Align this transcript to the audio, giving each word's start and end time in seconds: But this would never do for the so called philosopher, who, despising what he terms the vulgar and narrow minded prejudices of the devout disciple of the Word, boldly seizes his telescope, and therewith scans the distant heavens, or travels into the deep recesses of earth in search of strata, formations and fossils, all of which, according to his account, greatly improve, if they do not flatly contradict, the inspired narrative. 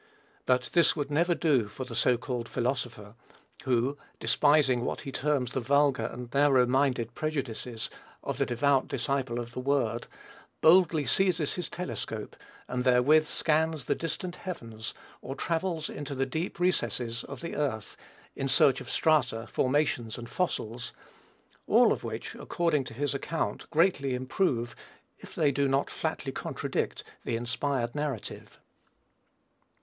But 0.47 0.71
this 0.73 0.95
would 0.95 1.11
never 1.11 1.35
do 1.35 1.67
for 1.67 1.83
the 1.85 1.93
so 1.93 2.17
called 2.17 2.49
philosopher, 2.49 3.13
who, 3.65 3.99
despising 4.19 4.83
what 4.83 5.01
he 5.01 5.11
terms 5.11 5.51
the 5.51 5.59
vulgar 5.59 6.07
and 6.07 6.33
narrow 6.33 6.65
minded 6.65 7.13
prejudices 7.13 7.87
of 8.23 8.39
the 8.39 8.47
devout 8.47 8.87
disciple 8.87 9.39
of 9.39 9.51
the 9.51 9.59
Word, 9.59 10.07
boldly 10.59 11.05
seizes 11.05 11.53
his 11.53 11.69
telescope, 11.69 12.35
and 12.67 12.83
therewith 12.83 13.27
scans 13.27 13.85
the 13.85 13.93
distant 13.93 14.37
heavens, 14.37 14.95
or 15.21 15.35
travels 15.35 15.87
into 15.87 16.15
the 16.15 16.25
deep 16.25 16.59
recesses 16.59 17.23
of 17.25 17.43
earth 17.43 17.95
in 18.35 18.47
search 18.47 18.81
of 18.81 18.89
strata, 18.89 19.45
formations 19.45 20.17
and 20.17 20.31
fossils, 20.31 20.93
all 21.67 21.93
of 21.93 22.03
which, 22.03 22.33
according 22.33 22.83
to 22.85 22.95
his 22.95 23.13
account, 23.13 23.69
greatly 23.69 24.15
improve, 24.15 24.75
if 25.19 25.35
they 25.35 25.51
do 25.51 25.67
not 25.67 25.91
flatly 25.91 26.31
contradict, 26.31 27.03
the 27.23 27.35
inspired 27.35 27.93
narrative. 27.93 28.59